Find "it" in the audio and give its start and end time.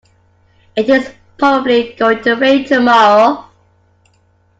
0.75-0.89